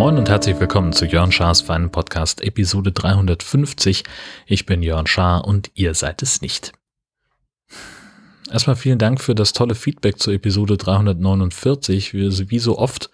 [0.00, 4.04] Moin und herzlich willkommen zu Jörn Schars feinen Podcast Episode 350.
[4.46, 6.72] Ich bin Jörn Schaar und ihr seid es nicht.
[8.50, 12.14] Erstmal vielen Dank für das tolle Feedback zur Episode 349.
[12.14, 13.08] Wie, so oft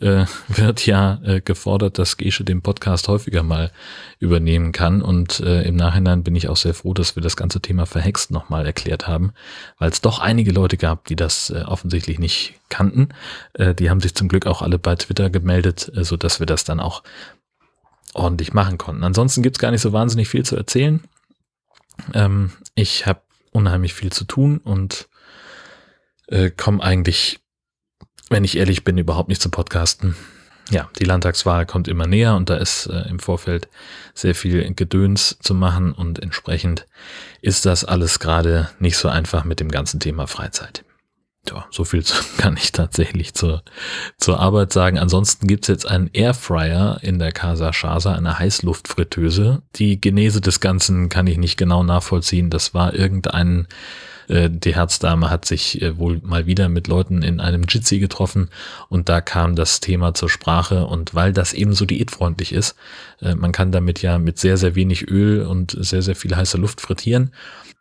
[0.00, 3.70] äh, wird ja äh, gefordert, dass Gesche den Podcast häufiger mal
[4.18, 5.00] übernehmen kann.
[5.00, 8.32] Und äh, im Nachhinein bin ich auch sehr froh, dass wir das ganze Thema verhext
[8.32, 9.32] nochmal erklärt haben,
[9.78, 13.10] weil es doch einige Leute gab, die das äh, offensichtlich nicht kannten.
[13.52, 16.46] Äh, die haben sich zum Glück auch alle bei Twitter gemeldet, äh, so dass wir
[16.46, 17.04] das dann auch
[18.12, 19.04] ordentlich machen konnten.
[19.04, 21.00] Ansonsten gibt's gar nicht so wahnsinnig viel zu erzählen.
[22.12, 25.08] Ähm, ich habe unheimlich viel zu tun und
[26.28, 27.40] äh, komme eigentlich,
[28.28, 30.16] wenn ich ehrlich bin, überhaupt nicht zu Podcasten.
[30.70, 33.68] Ja, die Landtagswahl kommt immer näher und da ist äh, im Vorfeld
[34.14, 36.86] sehr viel Gedöns zu machen und entsprechend
[37.42, 40.84] ist das alles gerade nicht so einfach mit dem ganzen Thema Freizeit.
[41.48, 42.04] Ja, so viel
[42.38, 43.62] kann ich tatsächlich zur,
[44.18, 44.98] zur Arbeit sagen.
[44.98, 49.62] Ansonsten gibt's jetzt einen Airfryer in der Casa Chasa, eine Heißluftfritteuse.
[49.76, 52.50] Die Genese des Ganzen kann ich nicht genau nachvollziehen.
[52.50, 53.66] Das war irgendein
[54.30, 58.48] äh, die Herzdame hat sich äh, wohl mal wieder mit Leuten in einem Jitsi getroffen
[58.88, 62.76] und da kam das Thema zur Sprache und weil das eben so diätfreundlich ist,
[63.20, 66.58] äh, man kann damit ja mit sehr, sehr wenig Öl und sehr, sehr viel heißer
[66.58, 67.32] Luft frittieren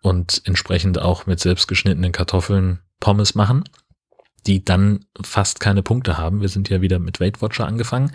[0.01, 3.63] und entsprechend auch mit selbstgeschnittenen Kartoffeln Pommes machen
[4.47, 6.41] die dann fast keine Punkte haben.
[6.41, 8.11] Wir sind ja wieder mit Weight Watcher angefangen.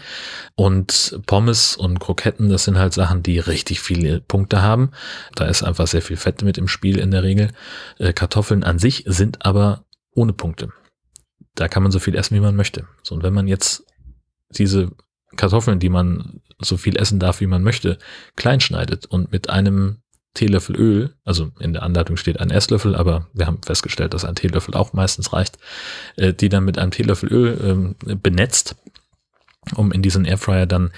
[0.54, 4.90] Und Pommes und Kroketten, das sind halt Sachen, die richtig viele Punkte haben.
[5.34, 7.50] Da ist einfach sehr viel Fett mit im Spiel in der Regel.
[7.98, 10.70] Äh, Kartoffeln an sich sind aber ohne Punkte.
[11.55, 12.86] Da kann man so viel essen, wie man möchte.
[13.02, 13.84] So, und wenn man jetzt
[14.50, 14.90] diese
[15.36, 17.98] Kartoffeln, die man so viel essen darf, wie man möchte,
[18.36, 19.98] klein schneidet und mit einem
[20.34, 24.34] Teelöffel Öl, also in der Anleitung steht ein Esslöffel, aber wir haben festgestellt, dass ein
[24.34, 25.58] Teelöffel auch meistens reicht,
[26.16, 28.77] äh, die dann mit einem Teelöffel Öl ähm, benetzt,
[29.77, 30.90] um in diesen Airfryer dann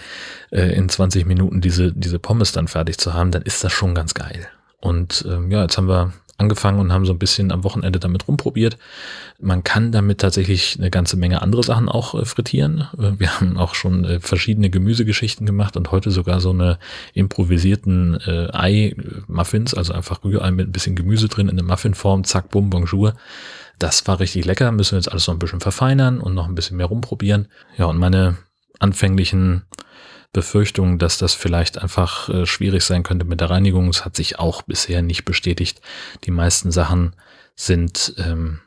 [0.50, 3.94] äh, in 20 Minuten diese, diese Pommes dann fertig zu haben, dann ist das schon
[3.94, 4.48] ganz geil.
[4.80, 8.28] Und ähm, ja, jetzt haben wir angefangen und haben so ein bisschen am Wochenende damit
[8.28, 8.76] rumprobiert.
[9.40, 12.88] Man kann damit tatsächlich eine ganze Menge andere Sachen auch äh, frittieren.
[12.98, 16.78] Äh, wir haben auch schon äh, verschiedene Gemüsegeschichten gemacht und heute sogar so eine
[17.14, 18.18] improvisierten
[18.52, 23.14] Ei-Muffins, also einfach Rührei mit ein bisschen Gemüse drin in der Muffinform, zack, bumm, bonjour.
[23.78, 26.54] Das war richtig lecker, müssen wir jetzt alles noch ein bisschen verfeinern und noch ein
[26.54, 27.48] bisschen mehr rumprobieren.
[27.76, 28.36] Ja, und meine
[28.78, 29.64] anfänglichen
[30.32, 33.88] Befürchtung, dass das vielleicht einfach äh, schwierig sein könnte mit der Reinigung.
[33.88, 35.80] Es hat sich auch bisher nicht bestätigt.
[36.24, 37.14] Die meisten Sachen
[37.54, 38.60] sind ähm,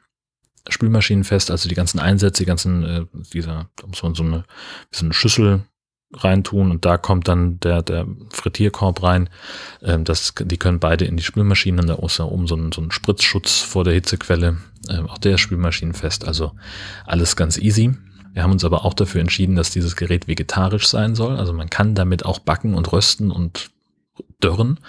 [0.67, 4.43] spülmaschinenfest, also die ganzen Einsätze, die ganzen, äh, dieser, da muss man so eine,
[4.91, 5.61] so eine Schüssel
[6.13, 9.29] reintun und da kommt dann der, der Frittierkorb rein.
[9.83, 12.81] Ähm, das, die können beide in die Spülmaschine, da ist da oben so ein, so
[12.81, 14.57] ein Spritzschutz vor der Hitzequelle.
[14.89, 16.53] Ähm, auch der ist spülmaschinenfest, also
[17.05, 17.95] alles ganz easy.
[18.33, 21.37] Wir haben uns aber auch dafür entschieden, dass dieses Gerät vegetarisch sein soll.
[21.37, 23.71] Also man kann damit auch backen und rösten und
[24.39, 24.79] dörren.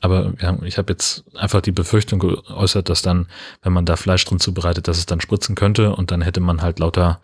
[0.00, 3.28] Aber haben, ich habe jetzt einfach die Befürchtung geäußert, dass dann,
[3.62, 6.60] wenn man da Fleisch drin zubereitet, dass es dann spritzen könnte und dann hätte man
[6.62, 7.20] halt lauter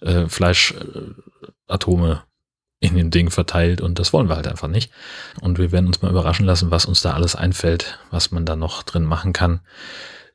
[0.00, 2.22] äh, Fleischatome
[2.80, 4.92] in dem Ding verteilt und das wollen wir halt einfach nicht.
[5.40, 8.56] Und wir werden uns mal überraschen lassen, was uns da alles einfällt, was man da
[8.56, 9.60] noch drin machen kann.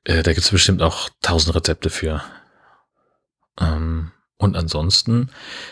[0.04, 2.24] Äh, da gibt es bestimmt auch tausend Rezepte für.
[3.60, 4.12] Ähm,
[4.42, 5.30] und ansonsten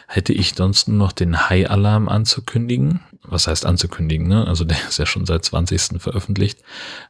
[0.07, 2.99] hätte ich sonst noch den High-Alarm anzukündigen.
[3.23, 4.27] Was heißt anzukündigen?
[4.27, 4.45] Ne?
[4.45, 5.99] Also der ist ja schon seit 20.
[5.99, 6.59] veröffentlicht.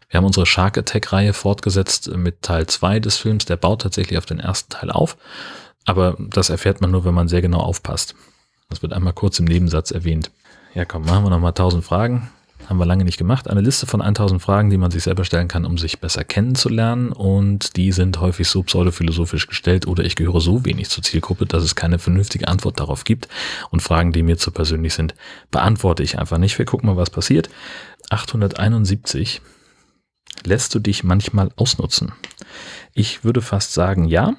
[0.08, 3.44] Wir haben unsere Shark Attack-Reihe fortgesetzt mit Teil 2 des Films.
[3.44, 5.18] Der baut tatsächlich auf den ersten Teil auf.
[5.84, 8.16] Aber das erfährt man nur, wenn man sehr genau aufpasst.
[8.70, 10.32] Das wird einmal kurz im Nebensatz erwähnt.
[10.76, 12.30] Ja, komm, machen wir nochmal 1000 Fragen
[12.70, 13.50] haben wir lange nicht gemacht.
[13.50, 17.12] Eine Liste von 1000 Fragen, die man sich selber stellen kann, um sich besser kennenzulernen.
[17.12, 21.64] Und die sind häufig so pseudophilosophisch gestellt oder ich gehöre so wenig zur Zielgruppe, dass
[21.64, 23.28] es keine vernünftige Antwort darauf gibt.
[23.72, 25.16] Und Fragen, die mir zu persönlich sind,
[25.50, 26.60] beantworte ich einfach nicht.
[26.60, 27.50] Wir gucken mal, was passiert.
[28.12, 29.42] 871.
[30.46, 32.12] Lässt du dich manchmal ausnutzen?
[32.94, 34.36] Ich würde fast sagen, ja.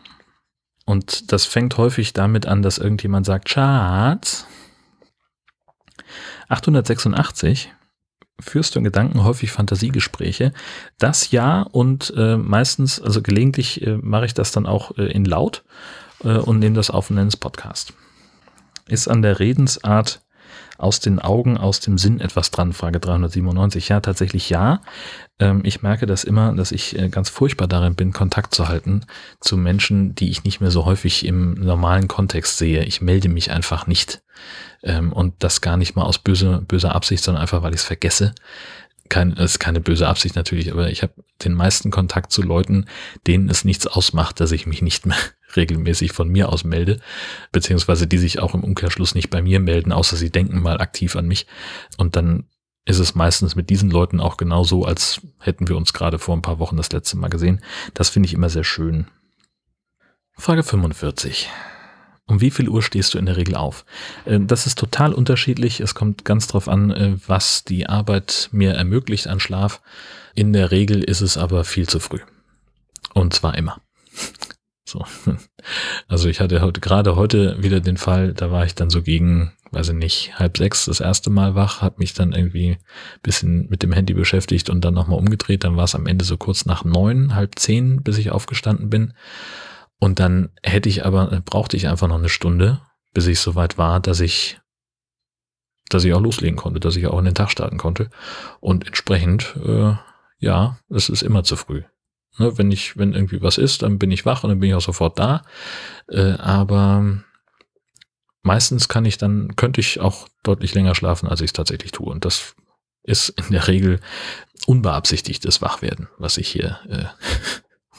[0.87, 4.47] Und das fängt häufig damit an, dass irgendjemand sagt, Schatz.
[6.49, 7.71] 886
[8.41, 10.53] führst du in Gedanken häufig Fantasiegespräche.
[10.99, 15.25] Das ja und äh, meistens, also gelegentlich äh, mache ich das dann auch äh, in
[15.25, 15.65] laut
[16.25, 17.93] äh, und nehme das auf und nenne es Podcast.
[18.87, 20.21] Ist an der Redensart
[20.81, 22.73] aus den Augen, aus dem Sinn etwas dran?
[22.73, 23.89] Frage 397.
[23.89, 24.81] Ja, tatsächlich ja.
[25.39, 29.05] Ähm, ich merke das immer, dass ich äh, ganz furchtbar darin bin, Kontakt zu halten
[29.41, 32.85] zu Menschen, die ich nicht mehr so häufig im normalen Kontext sehe.
[32.85, 34.23] Ich melde mich einfach nicht.
[34.83, 37.87] Ähm, und das gar nicht mal aus böse, böser Absicht, sondern einfach, weil ich es
[37.87, 38.35] vergesse.
[39.11, 41.13] Kein, ist keine böse Absicht natürlich, aber ich habe
[41.45, 42.87] den meisten Kontakt zu Leuten,
[43.27, 45.19] denen es nichts ausmacht, dass ich mich nicht mehr
[45.57, 47.01] regelmäßig von mir aus melde,
[47.53, 51.17] beziehungsweise die sich auch im Umkehrschluss nicht bei mir melden, außer sie denken mal aktiv
[51.17, 51.47] an mich.
[51.99, 52.45] Und dann
[52.87, 56.43] ist es meistens mit diesen Leuten auch genauso, als hätten wir uns gerade vor ein
[56.43, 57.61] paar Wochen das letzte Mal gesehen.
[57.95, 59.07] Das finde ich immer sehr schön.
[60.33, 61.51] Frage 45.
[62.31, 63.85] Um wie viel Uhr stehst du in der Regel auf?
[64.25, 65.81] Äh, das ist total unterschiedlich.
[65.81, 69.83] Es kommt ganz drauf an, äh, was die Arbeit mir ermöglicht an Schlaf.
[70.37, 72.21] In der Regel ist es aber viel zu früh.
[73.15, 73.81] Und zwar immer.
[74.87, 75.05] So.
[76.09, 79.53] Also ich hatte heute gerade heute wieder den Fall, da war ich dann so gegen,
[79.71, 82.79] weiß ich nicht, halb sechs das erste Mal wach, habe mich dann irgendwie
[83.23, 85.63] bisschen mit dem Handy beschäftigt und dann nochmal umgedreht.
[85.63, 89.13] Dann war es am Ende so kurz nach neun, halb zehn, bis ich aufgestanden bin.
[90.01, 92.81] Und dann hätte ich aber, brauchte ich einfach noch eine Stunde,
[93.13, 94.59] bis ich soweit war, dass ich,
[95.89, 98.11] dass ich auch loslegen konnte, dass ich auch in den Tag starten konnte.
[98.61, 99.95] Und entsprechend, äh,
[100.39, 101.83] ja, es ist immer zu früh.
[102.39, 104.75] Ne, wenn ich, wenn irgendwie was ist, dann bin ich wach und dann bin ich
[104.75, 105.43] auch sofort da.
[106.09, 107.23] Äh, aber
[108.43, 112.11] meistens kann ich dann, könnte ich auch deutlich länger schlafen, als ich es tatsächlich tue.
[112.11, 112.55] Und das
[113.03, 114.01] ist in der Regel
[114.67, 117.05] unbeabsichtigtes Wachwerden, was ich hier äh,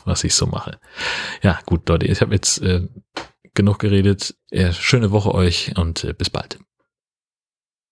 [0.05, 0.79] was ich so mache.
[1.41, 2.87] Ja, gut, Leute, ich habe jetzt äh,
[3.53, 4.35] genug geredet.
[4.49, 6.59] Äh, schöne Woche euch und äh, bis bald.